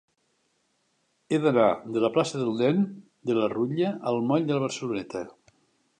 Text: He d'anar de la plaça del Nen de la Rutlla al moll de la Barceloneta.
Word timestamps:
He 1.35 1.39
d'anar 1.43 1.67
de 1.97 2.03
la 2.05 2.11
plaça 2.17 2.41
del 2.45 2.51
Nen 2.63 2.81
de 3.31 3.37
la 3.41 3.53
Rutlla 3.53 3.95
al 4.13 4.21
moll 4.31 4.49
de 4.49 4.55
la 4.57 4.65
Barceloneta. 4.69 5.27